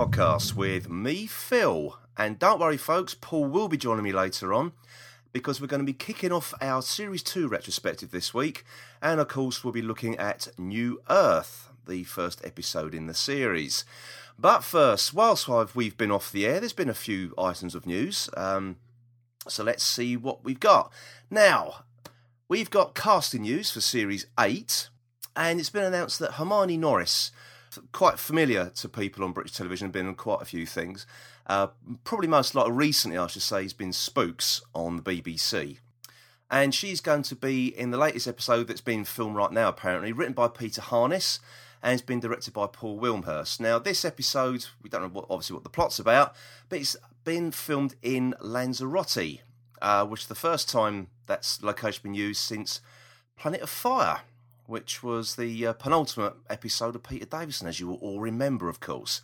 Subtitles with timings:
[0.00, 1.98] podcast with me, Phil.
[2.16, 4.72] And don't worry, folks, Paul will be joining me later on
[5.32, 8.64] because we're going to be kicking off our Series 2 retrospective this week.
[9.00, 13.84] And of course, we'll be looking at New Earth, the first episode in the series.
[14.38, 18.30] But first, whilst we've been off the air, there's been a few items of news.
[18.36, 18.76] Um,
[19.46, 20.92] so let's see what we've got.
[21.30, 21.84] Now,
[22.48, 24.88] we've got casting news for Series 8,
[25.36, 27.30] and it's been announced that Hermione Norris,
[27.92, 31.06] quite familiar to people on British television, been in quite a few things.
[31.50, 31.66] Uh,
[32.04, 35.78] probably most like recently, I should say, has been Spooks on the BBC.
[36.48, 40.12] And she's going to be in the latest episode that's being filmed right now, apparently,
[40.12, 41.40] written by Peter Harness
[41.82, 43.58] and it's been directed by Paul Wilmshurst.
[43.58, 46.36] Now, this episode, we don't know what, obviously what the plot's about,
[46.68, 49.40] but it's been filmed in Lanzarote,
[49.82, 52.80] uh, which is the first time that's location been used since
[53.36, 54.20] Planet of Fire,
[54.66, 58.78] which was the uh, penultimate episode of Peter Davison, as you will all remember, of
[58.78, 59.20] course.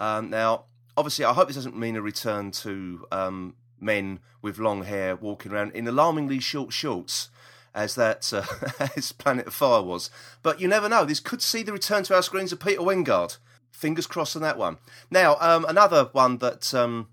[0.00, 0.64] Um, now,
[1.00, 5.50] obviously, I hope this doesn't mean a return to um, men with long hair walking
[5.50, 7.30] around in alarmingly short shorts
[7.74, 10.10] as that uh, as Planet of Fire was.
[10.42, 11.06] But you never know.
[11.06, 13.38] This could see the return to our screens of Peter Wyngarde.
[13.72, 14.76] Fingers crossed on that one.
[15.10, 17.08] Now, um, another one that um,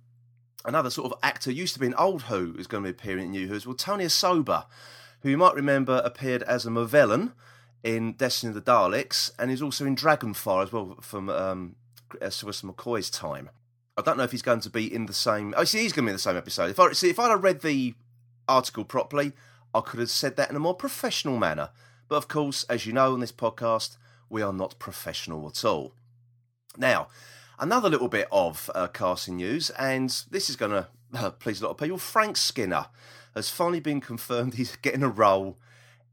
[0.65, 3.27] another sort of actor used to be an old Who is going to be appearing
[3.27, 3.73] in New Who's well.
[3.73, 4.65] Tony Osoba,
[5.21, 7.31] who you might remember appeared as a Movellan
[7.85, 11.75] in Destiny of the Daleks, and is also in Dragonfire as well from um,
[12.29, 13.49] Sylvester McCoy's time.
[13.97, 15.55] I don't know if he's going to be in the same.
[15.57, 16.69] Oh, see, he's going to be in the same episode.
[16.69, 17.95] If I see, if I'd have read the
[18.47, 19.33] article properly,
[19.73, 21.69] I could have said that in a more professional manner.
[22.07, 23.97] But of course, as you know on this podcast,
[24.29, 25.93] we are not professional at all.
[26.77, 27.07] Now,
[27.59, 31.65] another little bit of uh, casting news, and this is going to uh, please a
[31.65, 31.97] lot of people.
[31.97, 32.87] Frank Skinner
[33.33, 35.57] has finally been confirmed he's getting a role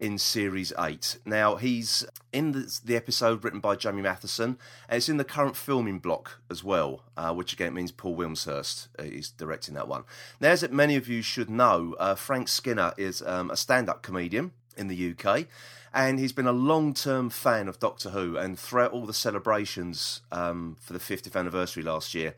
[0.01, 1.19] in Series 8.
[1.25, 5.57] Now, he's in the, the, episode written by Jamie Mathieson, and it's in the current
[5.57, 10.05] filming block as well, uh, which again means Paul Wilmshurst uh, is directing that one.
[10.41, 14.03] Now, as many of you should know, uh, Frank Skinner is um, a stand up
[14.03, 15.47] comedian in the UK,
[15.93, 20.23] and he's been a long term fan of Doctor Who, and throughout all the celebrations
[20.33, 22.35] um, for the 50th anniversary last year,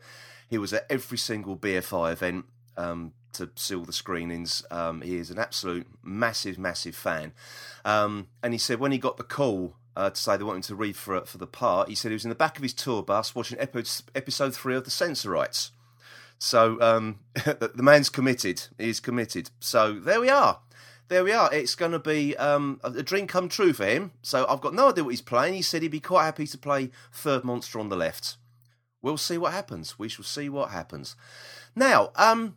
[0.47, 2.45] he was at every single BFI event.
[2.77, 4.63] Um, to seal the screenings.
[4.69, 7.33] Um, he is an absolute massive, massive fan.
[7.85, 10.61] Um, and he said when he got the call uh, to say they wanted him
[10.63, 12.73] to read for for the part, he said he was in the back of his
[12.73, 15.71] tour bus watching episode three of The Sensorites.
[16.39, 18.67] So um, the, the, man's committed.
[18.77, 19.49] He's committed.
[19.59, 20.59] So there we are.
[21.07, 21.51] There we are.
[21.53, 24.11] It's going to be um, a dream come true for him.
[24.21, 25.53] So I've got no idea what he's playing.
[25.53, 28.35] He said he'd be quite happy to play third monster on the left.
[29.01, 29.97] We'll see what happens.
[29.97, 31.15] We shall see what happens.
[31.75, 32.55] Now, um,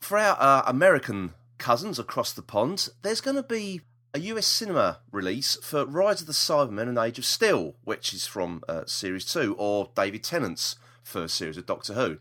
[0.00, 4.98] for our uh, American cousins across the pond, there's going to be a US cinema
[5.12, 9.24] release for Rise of the Cybermen and Age of Steel, which is from uh, Series
[9.26, 12.18] 2, or David Tennant's first series of Doctor Who.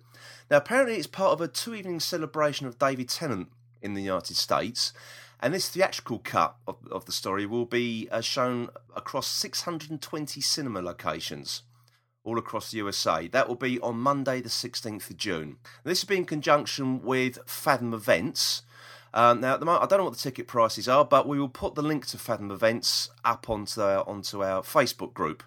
[0.51, 3.47] Now, apparently, it's part of a two evening celebration of David Tennant
[3.81, 4.93] in the United States,
[5.39, 10.81] and this theatrical cut of, of the story will be uh, shown across 620 cinema
[10.81, 11.63] locations
[12.29, 13.27] all across the USA.
[13.27, 15.57] That will be on Monday, the 16th of June.
[15.83, 18.61] This will be in conjunction with Fathom Events.
[19.15, 21.39] Um, now, at the moment, I don't know what the ticket prices are, but we
[21.39, 25.41] will put the link to Fathom Events up onto our, onto our Facebook group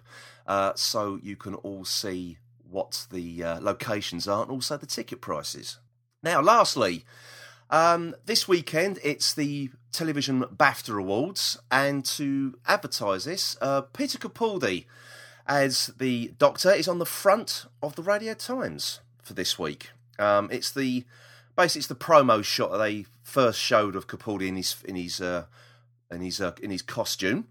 [0.45, 2.37] uh, so you can all see
[2.69, 5.77] what the uh, locations are and also the ticket prices.
[6.21, 7.05] Now, lastly,
[7.69, 14.85] um, this weekend it's the Television BAFTA Awards, and to advertise this, uh, Peter Capaldi
[15.47, 19.89] as the Doctor is on the front of the Radio Times for this week.
[20.19, 21.05] Um, it's the
[21.55, 25.19] basically it's the promo shot that they first showed of Capaldi in his in his
[25.21, 25.45] uh,
[26.11, 27.47] in his uh, in his costume.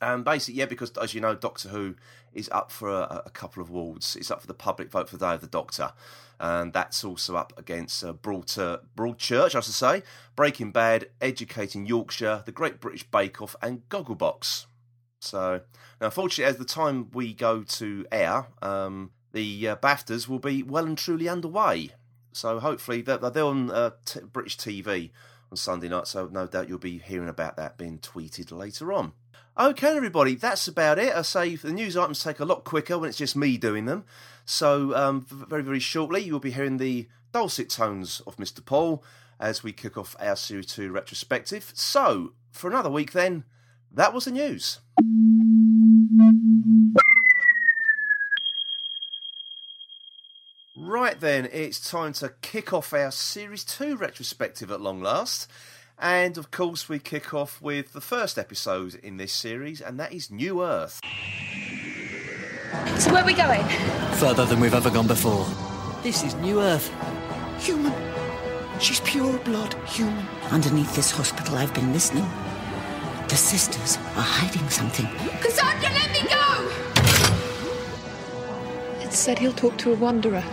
[0.00, 1.94] And basically, yeah, because as you know, Doctor Who
[2.34, 4.16] is up for a, a, couple of awards.
[4.16, 5.92] It's up for the public vote for the Day of the Doctor,
[6.40, 10.02] and that's also up against uh, Broad, Broadchurch, I should say,
[10.34, 14.66] Breaking Bad, Educating Yorkshire, The Great British Bake Off, and Gogglebox.
[15.22, 15.60] So
[16.00, 20.62] now, unfortunately, as the time we go to air, um, the uh, BAFTAs will be
[20.62, 21.90] well and truly underway.
[22.32, 25.10] So hopefully they're, they're on uh, t- British TV
[25.50, 26.06] on Sunday night.
[26.08, 29.12] So no doubt you'll be hearing about that being tweeted later on.
[29.58, 31.14] Okay, everybody, that's about it.
[31.14, 34.04] I say the news items take a lot quicker when it's just me doing them.
[34.46, 38.64] So um, very, very shortly, you'll be hearing the dulcet tones of Mr.
[38.64, 39.04] Paul
[39.38, 41.72] as we kick off our Series 2 retrospective.
[41.74, 43.44] So, for another week then,
[43.94, 44.78] that was the news.
[50.76, 55.50] Right then, it's time to kick off our Series 2 retrospective at long last.
[55.98, 60.12] And of course, we kick off with the first episode in this series, and that
[60.12, 61.00] is New Earth.
[62.98, 63.62] So where are we going?
[64.14, 65.46] Further than we've ever gone before.
[66.02, 66.90] This is New Earth.
[67.60, 67.92] Human.
[68.80, 70.26] She's pure blood human.
[70.50, 72.28] Underneath this hospital, I've been listening.
[73.32, 75.06] The sisters are hiding something.
[75.40, 76.68] Cassandra, let me go!
[79.00, 80.44] It said he'll talk to a wanderer.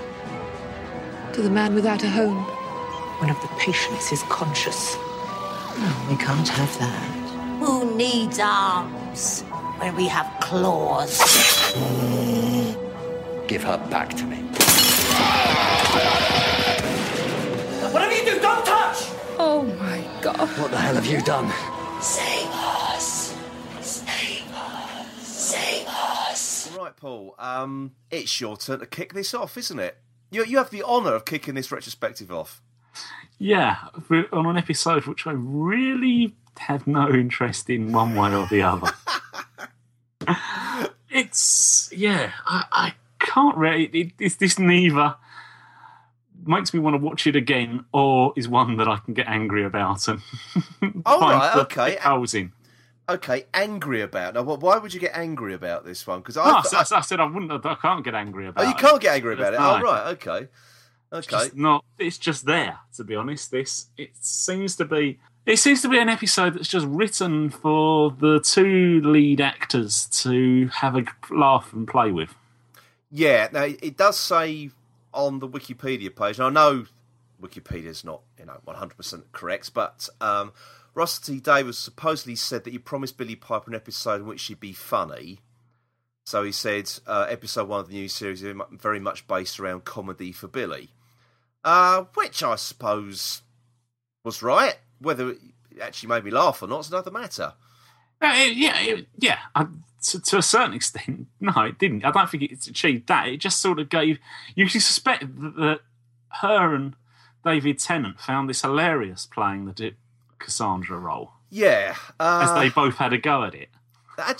[1.34, 2.38] To the man without a home.
[3.20, 4.96] One of the patients is conscious.
[4.96, 7.04] No, we can't have that.
[7.60, 9.42] Who needs arms
[9.80, 11.20] when we have claws?
[13.50, 14.38] Give her back to me.
[17.92, 19.10] Whatever you do, don't touch!
[19.38, 20.48] Oh my god.
[20.58, 21.52] What the hell have you done?
[22.02, 22.39] Save
[27.00, 29.98] Paul, um, it's your turn to kick this off, isn't it?
[30.32, 32.62] You, you have the honour of kicking this retrospective off.
[33.38, 33.78] Yeah,
[34.34, 38.92] on an episode which I really have no interest in one way or the other.
[41.10, 43.86] it's yeah, I, I can't really.
[43.86, 45.16] It, it's this neither
[46.46, 49.64] makes me want to watch it again, or is one that I can get angry
[49.64, 50.22] about and
[51.06, 51.96] Oh, find right, okay.
[51.96, 52.52] holes in.
[53.10, 54.36] Okay, angry about.
[54.36, 56.20] Now, why would you get angry about this one?
[56.20, 57.66] Because I, so, so I said I wouldn't.
[57.66, 58.64] I can't get angry about.
[58.66, 59.60] oh, you can't get angry about it.
[59.60, 59.78] No.
[59.78, 60.48] Oh, right, okay,
[61.12, 61.46] It's okay.
[61.46, 61.84] just not.
[61.98, 62.78] It's just there.
[62.98, 65.20] To be honest, this it seems to be.
[65.46, 70.68] It seems to be an episode that's just written for the two lead actors to
[70.68, 72.36] have a laugh and play with.
[73.10, 74.70] Yeah, now it does say
[75.12, 76.86] on the Wikipedia page, and I know
[77.42, 80.52] Wikipedia's not, you know, 100% correct, but um,
[80.96, 84.60] Russell T Davies supposedly said that he promised Billie Piper an episode in which she'd
[84.60, 85.40] be funny.
[86.26, 89.84] So he said uh, episode one of the new series is very much based around
[89.86, 90.90] comedy for Billie,
[91.64, 93.42] uh, which I suppose
[94.24, 94.78] was right.
[95.00, 95.38] Whether it
[95.82, 97.54] actually made me laugh or not is another matter.
[98.22, 99.40] Uh, it- yeah, it- yeah.
[99.56, 99.68] I,
[100.04, 102.06] to, to a certain extent, no, it didn't.
[102.06, 103.28] I don't think it's achieved that.
[103.28, 104.20] It just sort of gave.
[104.56, 105.80] You can suspect that, that
[106.42, 106.96] her and
[107.44, 109.74] David Tennant found this hilarious playing the
[110.40, 113.70] Cassandra role, Yeah, as uh, they both had a go at it.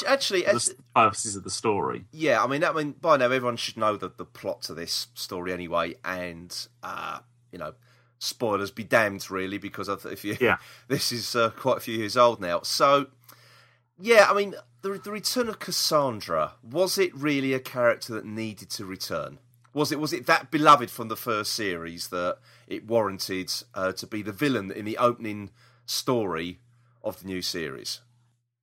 [0.08, 2.06] actually, as, the purposes of the story.
[2.12, 5.08] Yeah, I mean, I mean, by now everyone should know the the plot to this
[5.14, 7.20] story anyway, and uh,
[7.52, 7.74] you know,
[8.20, 10.58] spoilers be damned, really, because if you, Yeah.
[10.88, 12.62] this is uh, quite a few years old now.
[12.64, 13.08] So,
[14.00, 18.70] yeah, I mean, the the return of Cassandra was it really a character that needed
[18.72, 19.40] to return?
[19.74, 22.38] Was it was it that beloved from the first series that
[22.68, 25.52] it warranted uh, to be the villain in the opening
[25.90, 26.60] story
[27.04, 28.02] of the new series?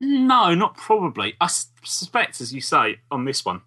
[0.01, 1.35] No, not probably.
[1.41, 3.63] I suspect, as you say, on this one,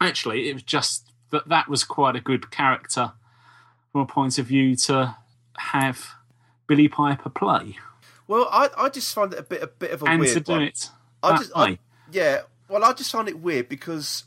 [0.00, 3.12] actually, it was just that that was quite a good character
[3.92, 5.16] from a point of view to
[5.58, 6.10] have
[6.66, 7.78] Billie Piper play
[8.26, 10.40] Well, I, I just find it a bit a bit of a and weird to
[10.40, 10.62] do one.
[10.62, 10.90] it
[11.22, 11.78] I just, I,
[12.12, 12.42] yeah.
[12.68, 14.24] Well, I just find it weird because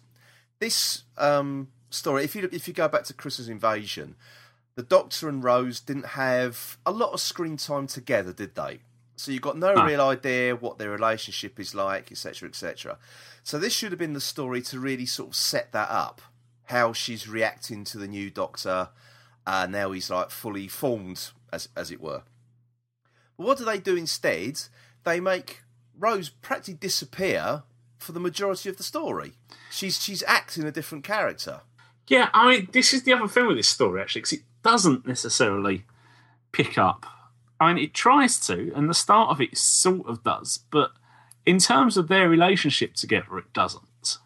[0.59, 4.15] this um, story, if you if you go back to Christmas invasion,
[4.79, 8.79] the Doctor and Rose didn't have a lot of screen time together, did they?
[9.17, 9.83] So you've got no No.
[9.83, 12.97] real idea what their relationship is like, etc., etc.
[13.43, 16.21] So this should have been the story to really sort of set that up,
[16.67, 18.87] how she's reacting to the new Doctor.
[19.45, 22.23] Uh, now he's like fully formed, as as it were.
[23.35, 24.61] But what do they do instead?
[25.03, 25.63] They make
[25.97, 27.63] Rose practically disappear
[27.97, 29.33] for the majority of the story.
[29.71, 31.63] She's she's acting a different character.
[32.07, 35.07] Yeah, I mean, this is the other thing with this story, actually, because it doesn't
[35.07, 35.85] necessarily
[36.51, 37.05] pick up.
[37.59, 40.91] I mean, it tries to, and the start of it sort of does, but
[41.45, 44.17] in terms of their relationship together, it doesn't.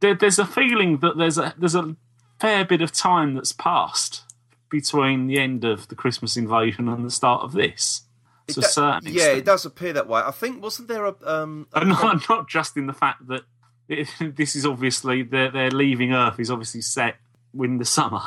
[0.00, 1.96] There, there's a feeling that there's a there's a
[2.40, 4.22] fair bit of time that's passed
[4.68, 8.02] between the end of the Christmas invasion and the start of this.
[8.48, 9.38] To a certain yeah, extent.
[9.38, 10.20] it does appear that way.
[10.20, 13.44] I think wasn't there a um a And not, not just in the fact that
[13.88, 17.16] it, this is obviously they're, they're leaving Earth is obviously set
[17.58, 18.20] in the summer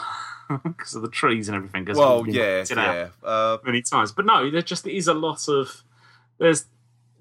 [0.64, 1.86] because of the trees and everything.
[1.86, 3.10] 'cause well, yeah, yeah.
[3.24, 4.12] Uh, many times.
[4.12, 5.84] But no, there just is a lot of
[6.38, 6.66] there's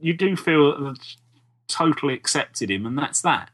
[0.00, 0.94] you do feel
[1.68, 3.50] totally accepted him, and that's that.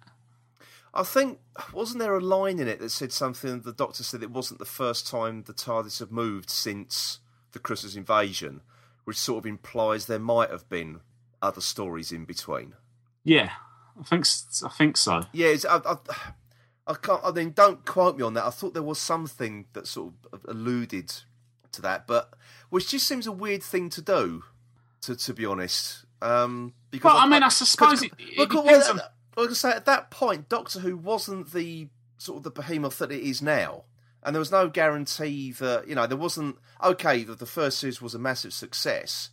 [0.94, 1.38] I think
[1.72, 3.62] wasn't there a line in it that said something?
[3.62, 7.20] The Doctor said it wasn't the first time the TARDIS had moved since
[7.52, 8.60] the Christmas invasion,
[9.04, 11.00] which sort of implies there might have been
[11.40, 12.74] other stories in between.
[13.24, 13.52] Yeah,
[13.98, 14.26] I think
[14.64, 15.22] I think so.
[15.32, 15.96] Yeah, it's, I, I,
[16.86, 17.20] I can't.
[17.24, 18.44] I mean, don't quote me on that.
[18.44, 21.12] I thought there was something that sort of alluded
[21.72, 22.34] to that, but
[22.70, 24.44] which just seems a weird thing to do.
[25.02, 28.90] To to be honest, Um, because Well, I mean, I suppose it- it look, well,
[28.90, 29.00] on-
[29.36, 33.10] like I say, at that point, Doctor Who wasn't the sort of the behemoth that
[33.10, 33.82] it is now,
[34.22, 36.56] and there was no guarantee that you know there wasn't.
[36.82, 39.30] Okay, that the first series was a massive success,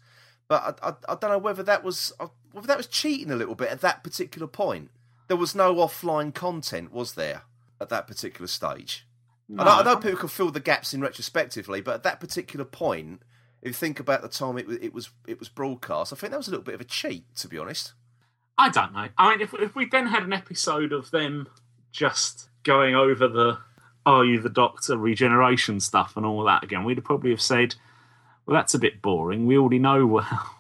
[0.48, 3.36] but I, I, I don't know whether that was uh, whether that was cheating a
[3.36, 4.90] little bit at that particular point.
[5.30, 7.44] There was no offline content, was there,
[7.80, 9.06] at that particular stage?
[9.58, 12.66] I, know, I know people can fill the gaps in retrospectively, but at that particular
[12.66, 13.22] point,
[13.62, 16.32] if you think about the time it was it was it was broadcast, I think
[16.32, 17.94] that was a little bit of a cheat, to be honest.
[18.58, 19.08] I don't know.
[19.18, 21.48] I mean, if if we then had an episode of them
[21.92, 23.60] just going over the
[24.06, 27.76] "Are you the Doctor?" regeneration stuff and all that again, we'd probably have said,
[28.46, 29.46] "Well, that's a bit boring.
[29.46, 30.56] We already know well."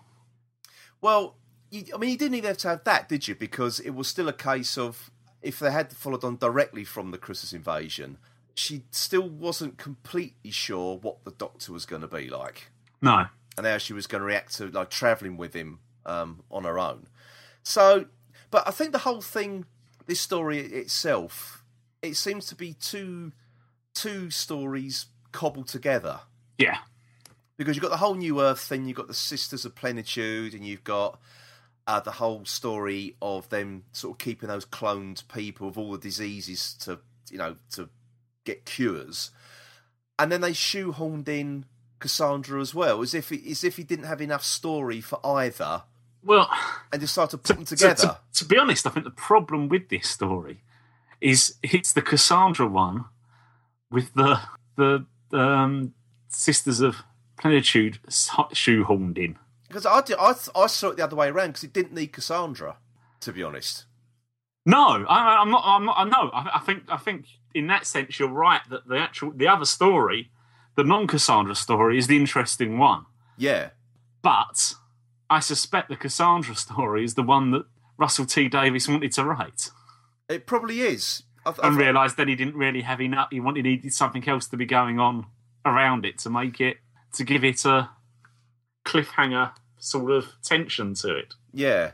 [1.01, 1.35] Well,
[1.69, 3.35] you, I mean, you didn't even have to have that, did you?
[3.35, 5.11] Because it was still a case of
[5.41, 8.17] if they had followed on directly from the Christmas invasion,
[8.53, 12.71] she still wasn't completely sure what the Doctor was going to be like
[13.01, 16.63] No, and how she was going to react to like traveling with him um, on
[16.65, 17.07] her own.
[17.63, 18.05] So,
[18.51, 19.65] but I think the whole thing,
[20.07, 21.63] this story itself,
[22.01, 23.31] it seems to be two
[23.93, 26.21] two stories cobbled together
[26.59, 26.79] yeah,
[27.57, 30.65] because you've got the whole New Earth thing, you've got the Sisters of Plenitude, and
[30.65, 31.19] you've got
[31.89, 35.97] uh, the whole story of them sort of keeping those cloned people with all the
[35.97, 36.99] diseases to
[37.31, 37.89] you know to
[38.45, 39.31] get cures,
[40.19, 41.65] and then they shoehorned in
[41.97, 45.81] Cassandra as well, as if as if he didn't have enough story for either,
[46.23, 46.47] well.
[46.91, 48.19] and decided to put them to- together.
[48.33, 50.61] To, to be honest, I think the problem with this story
[51.19, 53.05] is it's the Cassandra one
[53.89, 54.39] with the
[54.75, 55.95] the um,
[56.27, 56.97] Sisters of
[57.39, 59.39] Plenitude shoehorned in.
[59.69, 62.11] Because I, did, I I saw it the other way around because it didn't need
[62.11, 62.77] Cassandra,
[63.21, 63.85] to be honest.
[64.65, 65.63] No, I, I'm not.
[65.65, 65.95] I'm not.
[65.97, 66.29] I know.
[66.33, 66.83] I, I think.
[66.89, 70.31] I think in that sense, you're right that the actual the other story,
[70.75, 73.05] the non-Cassandra story, is the interesting one.
[73.37, 73.69] Yeah,
[74.21, 74.73] But
[75.29, 77.65] I suspect the Cassandra story is the one that
[77.97, 79.69] Russell T Davies wanted to write.
[80.27, 81.23] it probably is.
[81.45, 83.29] I, I, and realised that he didn't really have enough.
[83.31, 85.27] He wanted he needed something else to be going on
[85.65, 86.77] around it to make it
[87.13, 87.89] to give it a
[88.89, 91.33] cliffhanger sort of tension to it.
[91.53, 91.91] Yeah,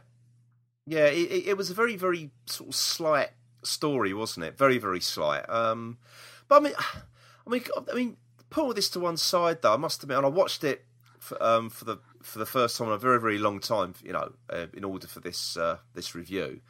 [0.86, 1.08] yeah.
[1.08, 3.30] It, it, was a very, very sort of slight
[3.64, 4.58] story, wasn't it?
[4.58, 5.48] Very, very slight.
[5.50, 5.98] Um,
[6.48, 6.74] but I mean,
[7.48, 8.18] I mean, I mean,
[8.50, 9.74] put all this to one side, though.
[9.74, 10.86] I must admit, and I watched it
[11.20, 13.94] for, um, for the for the first time in a very, very long time.
[14.04, 16.62] You know, uh, in order for this uh, this review,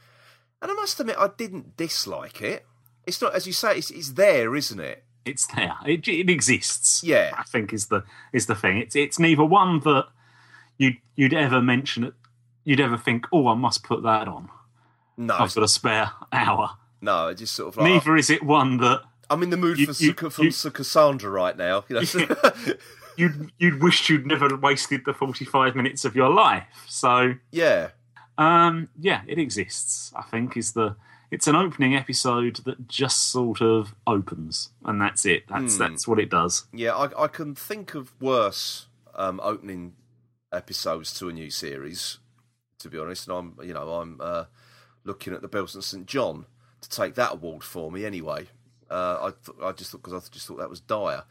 [0.62, 2.66] and I must admit, I didn't dislike it.
[3.06, 5.04] It's not, as you say, it's, it's there, isn't it?
[5.26, 5.76] It's there.
[5.86, 7.04] It, it exists.
[7.04, 7.34] Yeah.
[7.38, 8.78] I think is the is the thing.
[8.78, 10.08] It's it's neither one that
[10.78, 12.14] you'd you'd ever mention it.
[12.64, 14.50] You'd ever think, oh, I must put that on.
[15.18, 16.72] No, I've got a spare hour.
[17.02, 17.28] no.
[17.30, 19.94] It's just sort of like Neither is it one that I'm in the mood You-
[19.94, 21.86] for, you- for you- Cassandra right now.
[21.88, 22.02] You know?
[23.18, 26.66] you'd you'd wished you'd never wasted the forty five minutes of your life.
[26.88, 27.90] So yeah.
[28.38, 30.12] Um, yeah, it exists.
[30.16, 30.96] I think is the
[31.32, 35.44] it's an opening episode that just sort of opens, and that's it.
[35.48, 36.66] That's that's what it does.
[36.74, 39.94] Yeah, I, I can think of worse um, opening
[40.52, 42.20] episodes to a new series.
[42.80, 44.46] To be honest, and I'm you know I'm uh,
[45.04, 46.46] looking at the Bells and St John
[46.82, 48.48] to take that award for me anyway.
[48.92, 51.24] Uh, I th- I just thought because I just thought that was dire.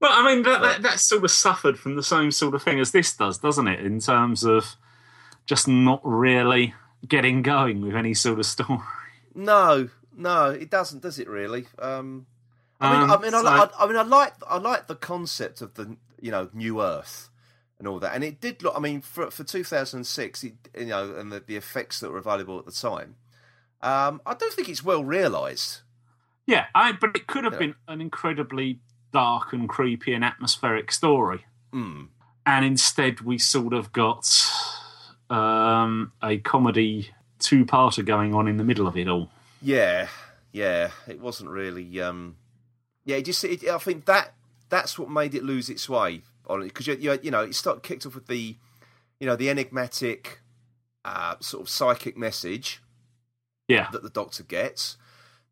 [0.00, 2.80] Well, I mean that, that that sort of suffered from the same sort of thing
[2.80, 3.80] as this does, doesn't it?
[3.84, 4.76] In terms of
[5.44, 6.72] just not really
[7.06, 8.78] getting going with any sort of story.
[9.34, 11.28] No, no, it doesn't, does it?
[11.28, 11.66] Really?
[11.78, 12.26] Um,
[12.80, 14.94] I mean, Um, I mean, I, so- I, I mean, I like I like the
[14.96, 17.28] concept of the you know new Earth
[17.80, 18.74] and all that, and it did look.
[18.76, 22.58] I mean, for for 2006, it, you know, and the, the effects that were available
[22.60, 23.16] at the time,
[23.82, 25.80] um, I don't think it's well realised.
[26.46, 27.58] Yeah, I, but it could have Yeah.
[27.60, 28.78] been an incredibly
[29.12, 31.44] dark and creepy and atmospheric story.
[31.72, 32.08] Mm.
[32.46, 34.26] and instead we sort of got
[35.30, 39.30] um, a comedy two-parter going on in the middle of it all.
[39.62, 40.08] Yeah,
[40.52, 42.00] yeah, it wasn't really.
[42.00, 42.36] Um,
[43.04, 43.44] yeah, it just.
[43.44, 44.34] It, I think that
[44.68, 47.82] that's what made it lose its way on because you, you you know it started
[47.82, 48.56] kicked off with the
[49.18, 50.40] you know the enigmatic
[51.04, 52.82] uh, sort of psychic message
[53.68, 54.96] Yeah, that the Doctor gets.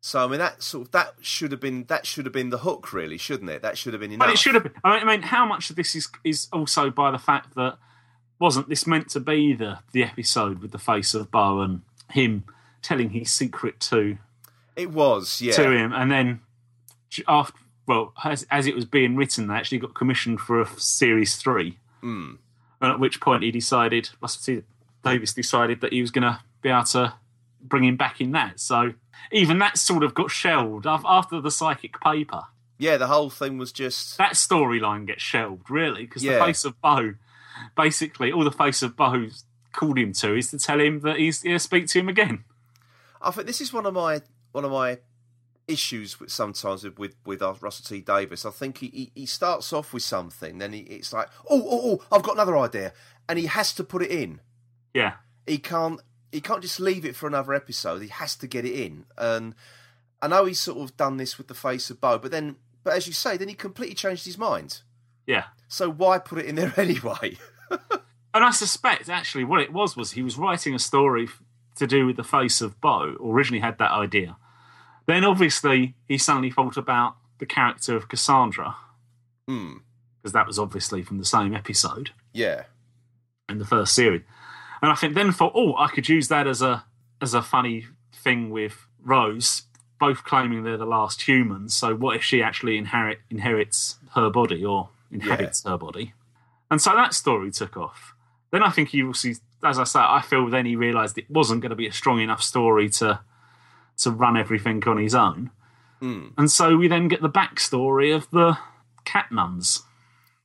[0.01, 2.59] So I mean that sort of that should have been that should have been the
[2.59, 3.61] hook really, shouldn't it?
[3.61, 4.27] That should have been enough.
[4.27, 4.73] but it should have been.
[4.83, 7.77] I mean, I mean, how much of this is is also by the fact that
[8.39, 12.45] wasn't this meant to be the the episode with the face of Boe and him
[12.81, 14.17] telling his secret to
[14.75, 15.51] It was, yeah.
[15.53, 16.39] to him, and then
[17.27, 21.35] after well, as as it was being written, they actually got commissioned for a series
[21.35, 21.79] three.
[22.03, 22.37] Mm.
[22.79, 24.61] And at which point he decided, must see,
[25.03, 27.15] Davies decided that he was going to be able to
[27.59, 28.59] bring him back in that.
[28.59, 28.93] So
[29.31, 32.43] even that sort of got shelved after the psychic paper.
[32.77, 36.37] Yeah, the whole thing was just That storyline gets shelved really because Yeah.
[36.37, 37.15] the face of Boe,
[37.75, 41.41] basically all the face of Boe's called him to is to tell him that he's
[41.41, 42.43] going to speak to him again.
[43.19, 44.99] I think this is one of my one of my
[45.69, 48.45] issues with sometimes with with, with Russell T Davies.
[48.45, 51.81] I think he, he, he starts off with something, then he, it's like, oh oh
[51.91, 52.93] oh, I've got another idea,
[53.27, 54.41] and he has to put it in.
[54.93, 55.13] Yeah,
[55.45, 58.01] He can't he can't just leave it for another episode.
[58.01, 59.55] He has to get it in, and
[60.21, 62.93] I know he's sort of done this with the face of Boe, but then but
[62.95, 64.81] as you say, then he completely changed his mind.
[65.27, 65.45] yeah.
[65.67, 67.37] So why put it in there anyway?
[68.33, 71.29] And I suspect actually what it was was he was writing a story
[71.75, 73.15] to do with the face of Boe.
[73.23, 74.37] Originally had that idea.
[75.09, 78.75] Then obviously he suddenly thought about the character of Cassandra
[79.47, 79.77] Hmm.
[80.21, 82.63] because that was obviously from the same episode Yeah.
[83.49, 84.21] in the first series.
[84.83, 86.83] And I think then thought, oh, I could use that as a
[87.21, 89.63] as a funny thing with Rose,
[89.99, 91.73] both claiming they're the last humans.
[91.75, 96.13] So what if she actually inherit inherits her body or inhabits her body?
[96.69, 98.13] And so that story took off.
[98.51, 99.29] Then I think he also,
[99.63, 102.19] as I say, I feel then he realised it wasn't going to be a strong
[102.21, 103.19] enough story to
[103.99, 105.51] to run everything on his own.
[106.37, 108.57] And so we then get the backstory of the
[109.05, 109.83] cat nuns.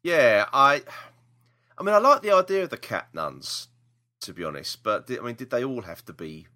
[0.02, 0.82] Yeah, I
[1.78, 3.68] I mean I like the idea of the cat nuns,
[4.20, 6.46] to be honest, but I mean did they all have to be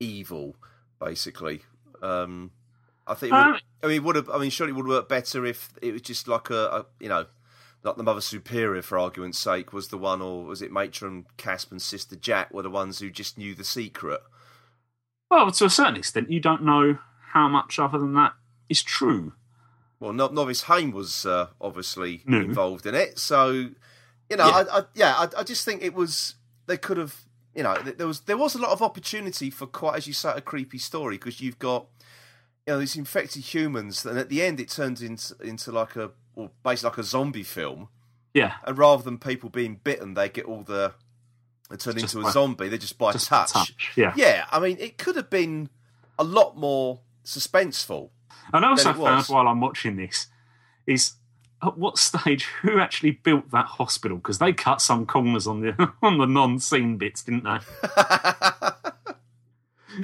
[0.00, 0.56] evil,
[1.00, 1.62] basically?
[2.00, 2.52] Um
[3.06, 5.08] I think it would, Um, I mean would have I mean surely it would work
[5.08, 7.26] better if it was just like a, a you know
[7.84, 11.72] like the Mother Superior, for argument's sake, was the one, or was it Matron Casp
[11.72, 14.20] and Sister Jatt were the ones who just knew the secret?
[15.32, 16.98] Well, to a certain extent, you don't know
[17.30, 18.34] how much other than that
[18.68, 19.32] is true.
[19.98, 22.38] Well, no, Novice Hame was uh, obviously No.
[22.38, 24.64] involved in it, so you know, Yeah.
[24.70, 26.34] I, I, yeah, I, I just think it was
[26.66, 27.22] they could have,
[27.54, 30.32] you know, there was there was a lot of opportunity for quite, as you say,
[30.36, 31.86] a creepy story because you've got,
[32.66, 36.10] you know, these infected humans, and at the end it turns into into like a,
[36.34, 37.88] well, basically like a zombie film,
[38.34, 40.92] Yeah, and rather than people being bitten, they get all the,
[41.72, 42.68] they turn Just into by- a zombie.
[42.68, 43.52] They're just by just touch.
[43.52, 43.92] touch.
[43.96, 44.12] Yeah.
[44.14, 45.70] Yeah, I mean, it could have been
[46.18, 48.10] a lot more suspenseful.
[48.52, 50.26] And I also found while I'm watching this
[50.86, 51.14] is
[51.62, 55.92] at what stage who actually built that hospital because they cut some corners on the
[56.02, 57.58] on the non-scene bits, didn't they?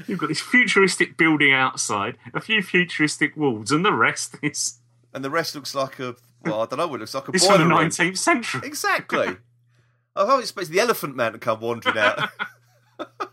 [0.07, 4.79] You've got this futuristic building outside, a few futuristic walls, and the rest is
[5.15, 6.15] and the rest looks like a
[6.45, 7.75] well, I don't know what it looks like a is from the.
[7.75, 8.61] 19th century.
[8.65, 9.37] Exactly.
[10.17, 12.31] I don't expect the Elephant Man to come wandering out.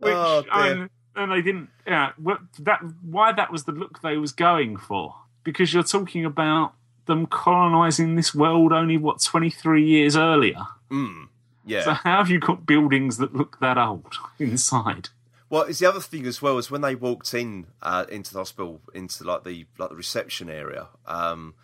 [0.00, 1.70] Which oh and, and they didn't.
[1.86, 2.12] Yeah,
[2.60, 6.74] that why that was the look they was going for because you're talking about
[7.06, 10.66] them colonizing this world only what 23 years earlier.
[11.64, 11.82] yeah.
[11.82, 15.08] So how have you got buildings that look that old inside?
[15.50, 18.40] Well, it's the other thing as well is when they walked in uh, into the
[18.40, 20.88] hospital, into like the like the reception area.
[21.06, 21.54] Um,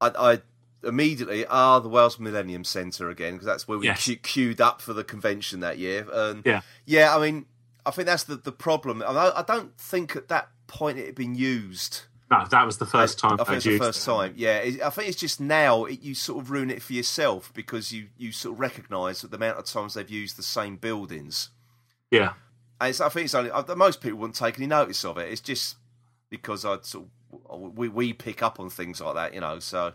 [0.00, 0.42] I, I
[0.84, 4.04] immediately ah the Wales Millennium Centre again because that's where we Yes.
[4.04, 6.06] que- queued up for the convention that year.
[6.12, 6.60] And Yeah.
[6.86, 7.46] yeah, I mean,
[7.84, 9.02] I think that's the the problem.
[9.02, 12.02] I, I don't think at that point it had been used.
[12.30, 13.40] No, that was the first time.
[13.40, 14.10] I think it's the first it.
[14.10, 14.34] time.
[14.36, 17.50] Yeah, it, I think it's just now it, you sort of ruin it for yourself
[17.54, 20.76] because you you sort of recognise that the amount of times they've used the same
[20.76, 21.48] buildings.
[22.10, 22.34] Yeah,
[22.80, 25.30] And it's, I think it's only most people wouldn't take any notice of it.
[25.32, 25.76] It's just
[26.30, 27.06] because I sort
[27.48, 29.58] of, we we pick up on things like that, you know.
[29.58, 29.94] So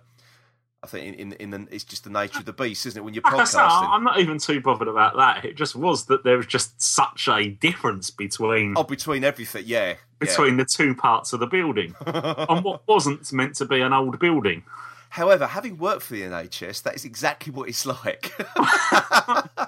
[0.83, 3.03] I think in in, in the, it's just the nature of the beast, isn't it?
[3.03, 3.89] When you're Like I podcasting.
[3.89, 5.45] I'm not even too bothered about that.
[5.45, 9.89] It just was that there was just such a difference between Oh, between everything, yeah,
[9.89, 9.95] yeah.
[10.19, 14.19] between the two parts of the building and what wasn't meant to be an old
[14.19, 14.63] building.
[15.09, 18.33] However, having worked for the NHS, that is exactly what it's like.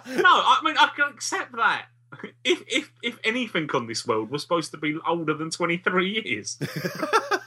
[0.07, 1.85] No, I mean I can accept that.
[2.43, 6.57] If if if anything on this world was supposed to be older than 23 years,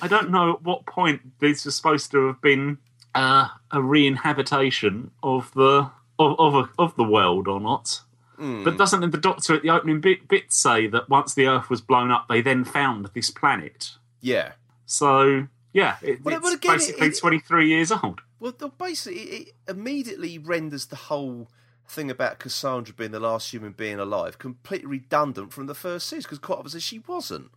[0.00, 2.78] I don't know at what point this is supposed to have been
[3.14, 8.00] uh, a re-inhabitation of the of of, a, of the world or not.
[8.38, 11.80] But doesn't the Doctor at the opening bit, bit say that once the Earth was
[11.80, 13.92] blown up, they then found this planet?
[14.20, 14.52] yeah.
[14.84, 18.20] So yeah, it, Well, it's well, again, basically it- 23 years old.
[18.40, 21.48] Well, basically, it immediately renders the whole
[21.86, 26.24] thing about Cassandra being the last human being alive completely redundant from the first series
[26.24, 27.52] because quite obviously she wasn't.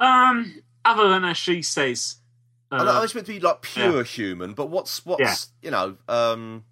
[0.00, 2.16] Um, other than as she says,
[2.72, 5.34] uh, I know it's meant to be like pure human, but what's what's Yeah.
[5.62, 5.96] you know?
[6.08, 6.64] Um,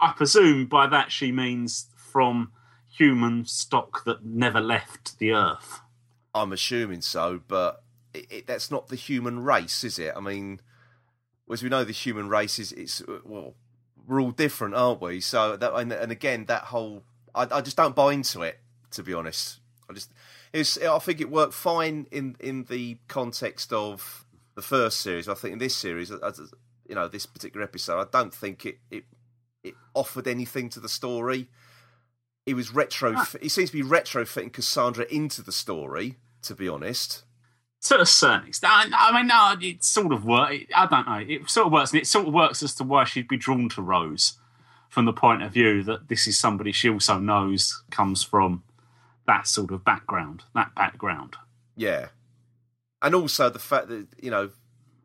[0.00, 2.52] I presume by that she means from
[2.88, 5.80] human stock that never left the earth.
[6.34, 7.82] I'm assuming so, but
[8.14, 10.12] it, it, that's not the human race, is it?
[10.16, 10.60] I mean,
[11.50, 13.54] as we know, the human race is it's well,
[14.06, 15.20] we're all different, aren't we?
[15.20, 18.58] So that and, and again, that whole I, I just don't buy into it,
[18.92, 19.60] to be honest.
[19.88, 20.12] I just
[20.52, 25.28] it's I think it worked fine in in the context of the first series.
[25.28, 29.04] I think in this series, you know, this particular episode, I don't think it it
[29.62, 31.48] it offered anything to the story.
[32.46, 33.14] It was retro.
[33.16, 33.30] Ah.
[33.42, 36.16] He seems to be retrofitting Cassandra into the story.
[36.42, 37.24] To be honest,
[37.82, 38.72] to a certain extent.
[38.72, 40.54] I, I mean, no, it sort of works.
[40.74, 41.34] I don't know.
[41.34, 43.68] It sort of works, and it sort of works as to why she'd be drawn
[43.70, 44.34] to Rose
[44.88, 48.62] from the point of view that this is somebody she also knows comes from
[49.28, 51.36] that sort of background, that background.
[51.76, 52.08] Yeah,
[53.00, 54.50] and also the fact that you know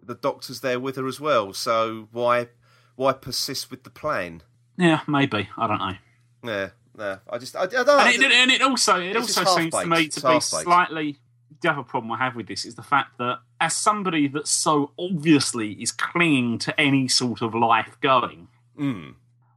[0.01, 1.53] the doctor's there with her as well.
[1.53, 2.47] So why
[2.95, 4.41] why persist with the plan?
[4.77, 5.49] Yeah, maybe.
[5.55, 5.95] I don't know.
[6.43, 7.17] Yeah, yeah.
[7.29, 7.89] I just I, I don't.
[7.89, 11.19] And it, and it also it also seems to me to be slightly.
[11.61, 14.91] The other problem I have with this is the fact that as somebody that so
[14.99, 19.13] obviously is clinging to any sort of life going, mm.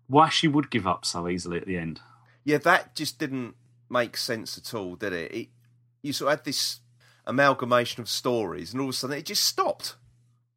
[0.06, 2.00] why she would give up so easily at the end?
[2.44, 3.56] Yeah, that just didn't
[3.88, 5.32] make sense at all, did it?
[5.32, 5.48] it
[6.02, 6.80] you sort of had this
[7.26, 9.96] amalgamation of stories, and all of a sudden it just stopped.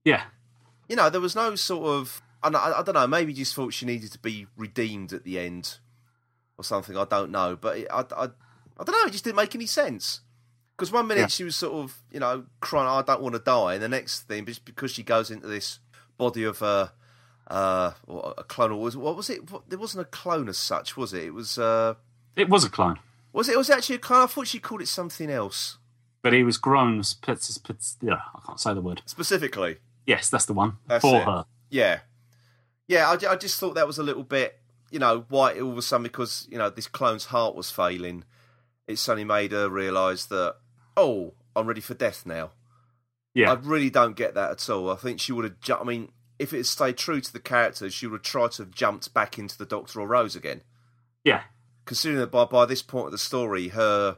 [0.06, 0.24] Yeah.
[0.88, 2.22] You know, there was no sort of.
[2.42, 3.08] I, I, I don't know.
[3.08, 5.78] Maybe just thought she needed to be redeemed at the end,
[6.58, 6.98] or something.
[6.98, 9.08] I don't know, but it, I, I, I don't know.
[9.08, 10.22] It just didn't make any sense.
[10.76, 11.28] Because one minute yeah.
[11.28, 14.22] she was sort of, you know, crying, "I don't want to die," and the next
[14.22, 15.80] thing, just because she goes into this
[16.18, 16.94] body of a,
[17.50, 19.52] uh, a clone, or was what was it?
[19.52, 21.24] What, there wasn't a clone as such, was it?
[21.26, 21.58] It was.
[21.58, 21.96] Uh,
[22.36, 23.00] it was a clone.
[23.34, 23.58] Was it?
[23.58, 24.24] Was it actually a clone?
[24.24, 25.78] I thought she called it something else.
[26.22, 27.02] But he was grown.
[27.28, 29.78] Yeah, I can't say the word specifically.
[30.06, 31.26] Yes, that's the one that's for it.
[31.26, 31.46] her.
[31.70, 32.00] Yeah,
[32.88, 33.10] yeah.
[33.10, 34.60] I, I just thought that was a little bit,
[34.92, 38.26] you know, why all of a sudden because you know this clone's heart was failing,
[38.88, 40.56] it suddenly made her realise that
[40.98, 42.52] oh, I'm ready for death now.
[43.34, 44.90] Yeah, I really don't get that at all.
[44.90, 45.60] I think she would have.
[45.62, 48.52] Ju- I mean, if it had stayed true to the character, she would have tried
[48.54, 50.62] to have jumped back into the Doctor or Rose again.
[51.24, 51.44] Yeah,
[51.90, 54.18] considering that by by this point of the story, her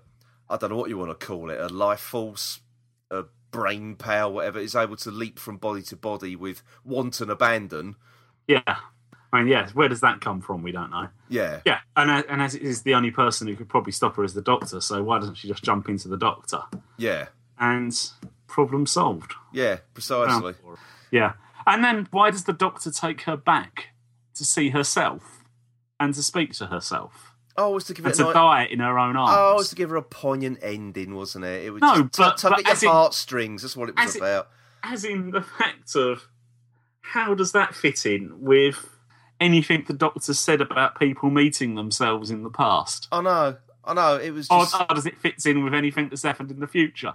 [0.50, 2.60] I don't know what you want to call it, a life force,
[3.10, 7.96] a brain power, whatever, is able to leap from body to body with wanton abandon.
[8.46, 8.76] Yeah.
[9.32, 10.64] I mean, yeah, where does that come from?
[10.64, 11.08] We don't know.
[11.30, 11.62] Yeah.
[11.66, 14.26] Yeah, and, uh, and as it is the only person who could probably stop her
[14.26, 16.64] is the doctor, so why doesn't she just jump into the doctor?
[16.98, 17.28] Yeah.
[17.58, 17.98] And
[18.48, 19.32] problem solved.
[19.54, 20.56] Yeah, precisely.
[21.10, 21.34] Yeah.
[21.66, 23.92] And then why does the doctor take her back
[24.36, 25.46] to see herself
[25.98, 27.31] and to speak to herself?
[27.58, 29.38] Oh, it was to give and it to die in her own oh, arms.
[29.38, 31.66] Oh, it was to give her a poignant ending, wasn't it?
[31.66, 33.62] It was no, just but, tug but at your in, heartstrings.
[33.62, 34.48] That's what it was as about.
[34.84, 36.28] In, as in the fact of
[37.02, 38.90] how does that fit in with
[39.40, 43.08] anything the Doctor said about people meeting themselves in the past?
[43.12, 44.48] Oh no, oh no, It was.
[44.48, 44.76] Just...
[44.76, 47.14] Or, or does it fit in with anything that's happened in the future?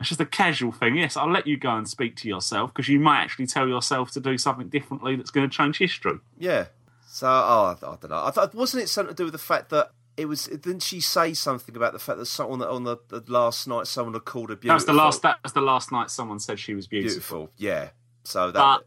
[0.00, 0.96] It's just a casual thing.
[0.96, 4.10] Yes, I'll let you go and speak to yourself because you might actually tell yourself
[4.12, 6.18] to do something differently that's going to change history.
[6.36, 6.66] Yeah.
[7.14, 8.24] So, oh, I, I don't know.
[8.24, 11.00] I thought, wasn't it something to do with the fact that it was didn't she
[11.00, 14.50] say something about the fact that someone on the, the last night someone had called
[14.50, 14.70] her beautiful?
[14.70, 15.22] That was the last.
[15.22, 17.12] That was the last night someone said she was beautiful.
[17.46, 17.90] Beautiful, yeah.
[18.24, 18.84] So that, but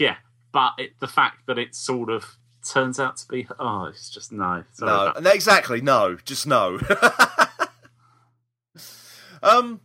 [0.00, 0.16] yeah,
[0.50, 4.32] but it, the fact that it sort of turns out to be oh, it's just
[4.32, 6.80] no, no, no, exactly, no, just no.
[9.44, 9.80] um,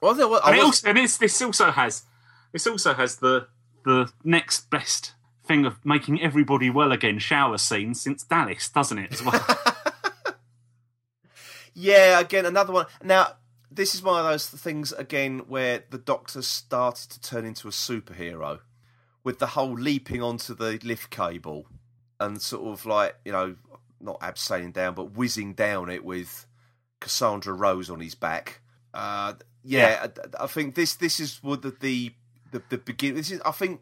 [0.00, 0.64] well, I, I and, was...
[0.64, 2.04] also, and this also has
[2.50, 3.48] this also has the
[3.84, 5.12] the next best
[5.52, 9.44] thing of making everybody well again shower scene since Dallas, doesn't it, as well?
[11.74, 12.86] yeah, again, another one.
[13.04, 13.34] Now,
[13.70, 17.70] this is one of those things, again, where the Doctor started to turn into a
[17.70, 18.60] superhero
[19.24, 21.66] with the whole leaping onto the lift cable
[22.18, 23.56] and sort of like, you know,
[24.00, 26.46] not abseiling down, but whizzing down it with
[26.98, 28.62] Cassandra Rose on his back.
[28.94, 30.06] Uh, yeah, yeah.
[30.40, 32.12] I, I, think this this is what the the
[32.52, 33.14] the, the begin.
[33.14, 33.80] This is I think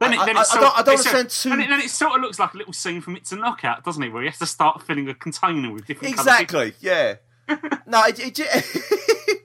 [0.00, 1.52] then it, then I, sort, I, don't, I don't understand too.
[1.52, 3.84] And it, then it sort of looks like a little scene from It's a Knockout,
[3.84, 4.10] doesn't it?
[4.10, 6.14] Where he has to start filling a container with different.
[6.14, 6.74] Exactly.
[6.80, 7.16] Yeah.
[7.86, 9.42] no, it, it, it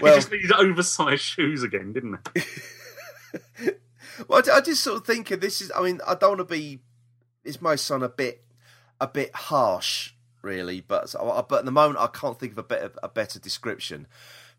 [0.00, 3.80] well, he just needed oversized shoes again, didn't it?
[4.28, 5.72] well, I, I just sort of think of this is.
[5.74, 6.80] I mean, I don't want to be.
[7.44, 8.44] Is my son a bit,
[9.00, 10.12] a bit harsh,
[10.42, 10.80] really.
[10.80, 11.14] But
[11.48, 14.06] but at the moment, I can't think of a better a better description.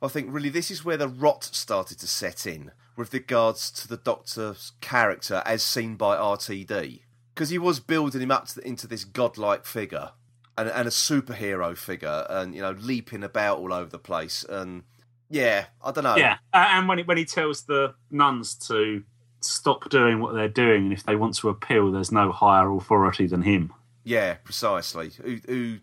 [0.02, 3.88] I think really this is where the rot started to set in with regards to
[3.88, 7.02] the Doctor's character as seen by RTD.
[7.34, 10.12] Because he was building him up to, into this godlike figure
[10.58, 14.44] and, and a superhero figure and, you know, leaping about all over the place.
[14.44, 14.84] And
[15.30, 16.18] yeah, I don't know.
[16.18, 19.04] Yeah, uh, and when he, when he tells the nuns to
[19.40, 23.28] stop doing what they're doing and if they want to appeal, there's no higher authority
[23.28, 23.74] than him.
[24.04, 25.12] Yeah, precisely.
[25.24, 25.78] Who, who,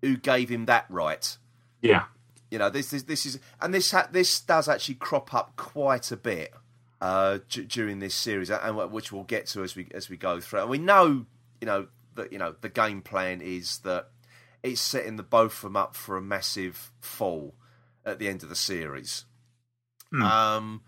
[0.00, 1.36] who gave him that right?
[1.82, 2.04] Yeah.
[2.50, 6.12] You know, this, this, this is, and this ha- this does actually crop up quite
[6.12, 6.52] a bit
[7.00, 10.40] uh, d- during this series, and which we'll get to as we as we go
[10.40, 10.60] through.
[10.60, 11.26] And we know,
[11.60, 14.08] you know, that you know the game plan is that
[14.62, 17.54] it's setting the both of them up for a massive fall
[18.04, 19.24] at the end of the series.
[20.12, 20.22] Mm.
[20.22, 20.82] Um,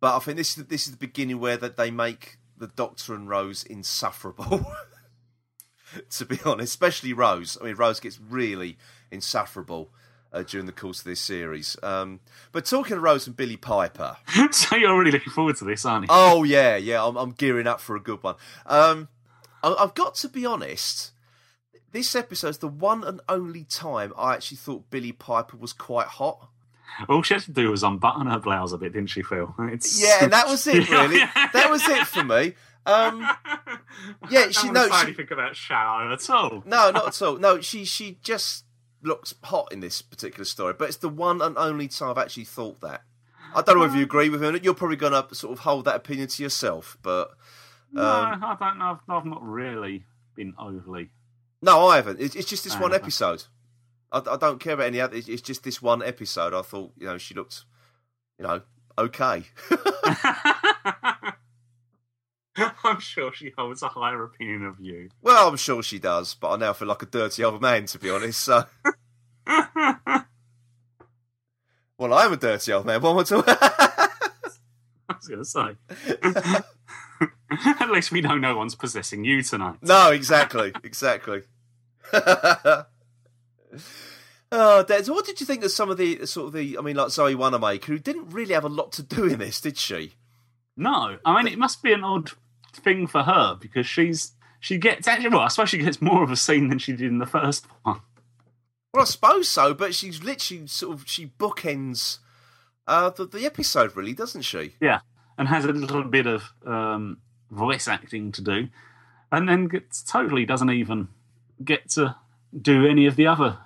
[0.00, 3.14] but I think this is this is the beginning where that they make the Doctor
[3.14, 4.66] and Rose insufferable.
[6.10, 7.56] to be honest, especially Rose.
[7.60, 8.76] I mean, Rose gets really
[9.10, 9.90] insufferable
[10.36, 11.76] uh, during the course of this series.
[11.82, 12.20] Um,
[12.52, 14.16] but talking of Rose and Billie Piper,
[14.50, 16.08] so you're really looking forward to this, aren't you?
[16.10, 18.36] oh yeah, yeah, I'm, I'm gearing up for a good one.
[18.66, 19.08] Um,
[19.62, 21.12] I, I've got to be honest.
[21.92, 26.50] This episode's the one and only time I actually thought Billie Piper was quite hot.
[27.08, 29.54] All she had to do was unbutton her blouse a bit, didn't she, Phil?
[29.60, 30.00] It's...
[30.00, 31.18] Yeah, and that was it, really.
[31.18, 32.54] that was it for me.
[32.84, 33.26] Um,
[34.30, 36.62] yeah, she no, want to say she, anything about Shallow at all.
[36.66, 37.36] no, not at all.
[37.36, 38.65] No, she she just
[39.06, 42.44] looks hot in this particular story, but it's the one and only time I've actually
[42.44, 43.02] thought that.
[43.54, 44.60] I don't know if you agree with me.
[44.62, 47.30] You're probably going to sort of hold that opinion to yourself, but
[47.92, 48.84] No, um, I don't know.
[48.84, 51.10] I've, I've not really been overly.
[51.62, 52.20] no, I haven't.
[52.20, 53.44] It's, it's just this one episode.
[54.12, 55.16] I, I don't care about any other.
[55.16, 56.52] It's, it's just this one episode.
[56.52, 57.64] I thought, you know, she looked,
[58.38, 58.60] you know,
[58.98, 59.44] okay.
[62.84, 65.10] I'm sure she holds a higher opinion of you.
[65.22, 67.98] well, I'm sure she does, but I now feel like a dirty old man, to
[67.98, 68.40] be honest.
[68.40, 68.64] So,
[69.46, 70.24] well,
[72.14, 73.02] I'm a dirty old man.
[73.02, 73.54] What am I talking?
[75.08, 75.76] I was going to say.
[77.80, 79.76] At least we know no one's possessing you tonight.
[79.82, 81.42] No, exactly, exactly.
[82.12, 82.84] oh,
[84.52, 86.78] Des, what did you think of some of the sort of the?
[86.78, 89.60] I mean, like Zoe Wanamaker, who didn't really have a lot to do in this,
[89.60, 90.14] did she?
[90.76, 92.30] No, I mean it must be an odd
[92.76, 96.30] thing for her because she's she gets actually well, I suppose she gets more of
[96.30, 98.00] a scene than she did in the first one.
[98.92, 102.18] Well, I suppose so, but she's literally sort of she bookends
[102.86, 104.74] uh, the the episode, really, doesn't she?
[104.80, 105.00] Yeah,
[105.36, 107.18] and has a little bit of um,
[107.50, 108.68] voice acting to do,
[109.30, 111.08] and then gets, totally doesn't even
[111.64, 112.16] get to
[112.58, 113.58] do any of the other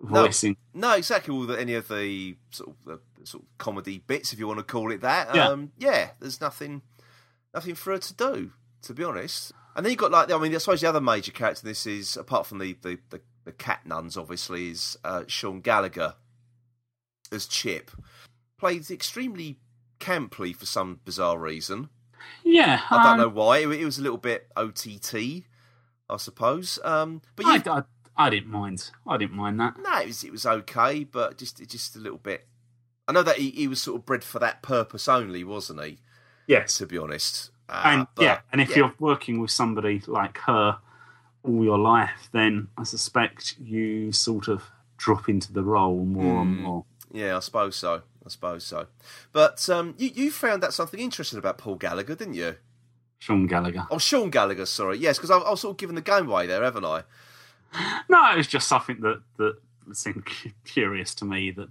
[0.00, 0.56] voicing.
[0.72, 1.34] No, exactly.
[1.34, 4.58] All the, any of the sort of the sort of comedy bits, if you want
[4.58, 5.34] to call it that.
[5.34, 5.48] Yeah.
[5.48, 6.10] Um, yeah.
[6.20, 6.82] There's nothing,
[7.54, 9.52] nothing for her to do, to be honest.
[9.76, 11.70] And then you have got like, I mean, I suppose the other major character in
[11.70, 16.14] this is, apart from the the, the, the cat nuns, obviously, is uh, Sean Gallagher
[17.32, 17.90] as Chip,
[18.58, 19.58] played extremely
[19.98, 21.88] camply for some bizarre reason.
[22.42, 23.58] Yeah, I don't um, know why.
[23.58, 25.44] It, it was a little bit OTT,
[26.08, 26.78] I suppose.
[26.84, 27.82] Um, but I, I,
[28.16, 28.90] I didn't mind.
[29.06, 29.76] I didn't mind that.
[29.82, 32.46] No, it was it was okay, but just just a little bit.
[33.06, 35.98] I know that he, he was sort of bred for that purpose only, wasn't he?
[36.46, 38.76] Yes, To be honest, uh, and but, yeah, and if yeah.
[38.76, 40.78] you're working with somebody like her
[41.42, 44.62] all your life, then I suspect you sort of
[44.96, 46.62] drop into the role more and Hmm.
[46.62, 46.84] more.
[47.12, 48.02] yeah, I suppose so.
[48.26, 48.86] I suppose so.
[49.32, 52.56] But um, you you found out something interesting about Paul Gallagher, didn't you?
[53.18, 53.86] Sean Gallagher.
[53.90, 54.66] Oh, Sean Gallagher.
[54.66, 57.02] Sorry, yes, because I, I was sort of giving the game away there, haven't I?
[58.08, 59.56] No, it was just something that that
[59.92, 60.24] seemed
[60.64, 61.68] curious to me that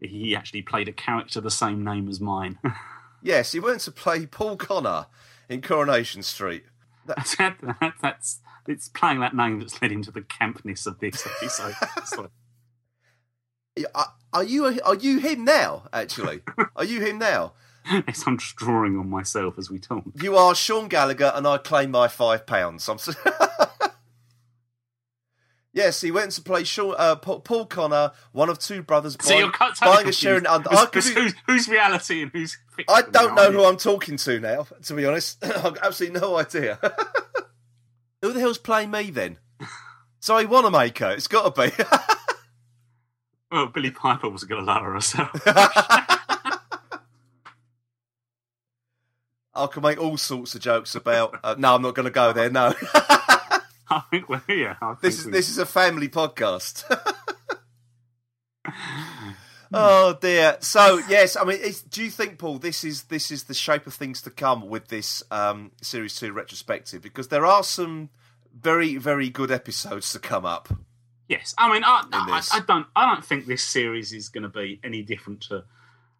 [0.00, 2.58] he actually played a character the same name as mine.
[3.22, 5.06] Yes, he went to play Paul Connor
[5.48, 6.64] in Coronation Street.
[7.06, 7.56] that's, that,
[8.00, 11.74] that's it's playing that name that's led into the campness of this episode.
[13.94, 15.84] Are, are you are you him now?
[15.94, 16.42] Actually,
[16.76, 17.54] are you him now?
[17.90, 20.04] yes, I'm just drawing on myself as we talk.
[20.22, 22.86] You are Sean Gallagher, and I claim my five pounds.
[22.86, 22.96] I'm.
[22.96, 23.16] s-
[25.72, 29.52] yes, he went to play Sean, uh, Paul Connor, one of two brothers, So you're
[29.80, 30.46] buying a share in.
[30.46, 32.58] I, Who's- who's, who's reality and who's?
[32.88, 33.64] I don't know who?
[33.64, 34.66] I'm talking to now.
[34.84, 36.78] To be honest, I've absolutely no idea.
[38.22, 39.38] who the hell's playing me then?
[40.22, 41.10] Zoe Wanamaker.
[41.10, 41.84] It's got to be.
[43.50, 45.30] Well, Billie Piper was going to lower herself.
[49.54, 51.38] I can make all sorts of jokes about.
[51.44, 52.48] Uh, no, I'm not going to go there.
[52.50, 52.72] No,
[53.92, 54.76] I think we're yeah.
[54.80, 56.84] I this is we- this is a family podcast.
[59.74, 60.56] oh dear.
[60.60, 63.86] So yes, I mean, it's, do you think, Paul, this is this is the shape
[63.86, 67.02] of things to come with this um, series two retrospective?
[67.02, 68.10] Because there are some
[68.54, 70.68] very very good episodes to come up.
[71.28, 72.42] Yes, I mean, I, I.
[72.52, 75.64] I don't, I don't think this series is going to be any different to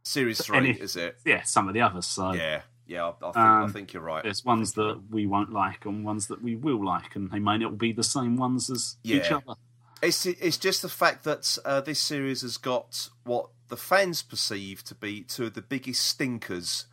[0.05, 1.19] Series three, Any- is it?
[1.25, 2.07] yeah some of the others.
[2.07, 3.05] So Yeah, yeah.
[3.23, 4.23] I, I think I Um, think you're right.
[4.23, 7.59] there's ones that we won't like and ones that we will like, and they may
[7.59, 9.55] not be the same ones as each other.
[10.03, 14.83] It's it's just the fact that uh, this series has got what the fans perceive
[14.85, 16.87] to be two of the biggest stinkers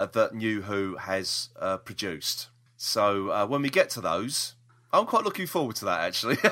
[0.00, 2.48] uh, that New Who has uh, produced.
[2.76, 4.54] So uh, when we get to those,
[4.92, 6.38] I'm quite looking forward to that actually.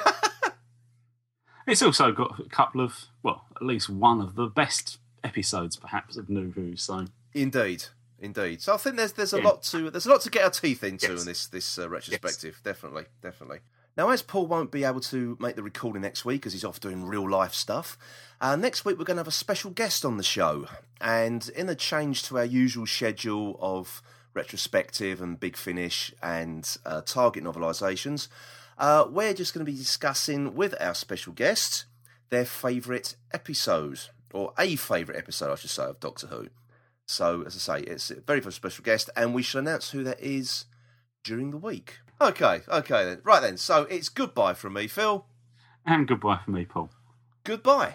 [1.66, 6.16] It's also got a couple of, well, at least one of the best episodes, perhaps,
[6.16, 6.76] of New Who.
[6.76, 7.86] So indeed,
[8.18, 8.62] indeed.
[8.62, 9.44] So I think there's there's a Yeah.
[9.44, 11.20] lot to there's a lot to get our teeth into Yes.
[11.20, 12.60] in this this uh, retrospective.
[12.64, 13.60] Definitely, definitely.
[13.96, 16.80] Now, as Paul won't be able to make the recording next week as he's off
[16.80, 17.96] doing real life stuff,
[18.42, 20.68] uh, next week we're going to have a special guest on the show.
[21.00, 24.02] And in a change to our usual schedule of
[24.34, 28.28] retrospective and big finish and uh, target novelisations,
[28.78, 31.86] Uh, we're just going to be discussing with our special guest
[32.28, 34.00] their favourite episode,
[34.34, 36.48] or a favourite episode, I should say, of Doctor Who.
[37.06, 40.02] So, as I say, it's a very, very special guest, and we shall announce who
[40.04, 40.64] that is
[41.22, 41.98] during the week.
[42.20, 43.20] Okay, okay then.
[43.22, 45.26] Right then, so it's goodbye from me, Phil.
[45.84, 46.90] And goodbye from me, Paul.
[47.44, 47.94] Goodbye.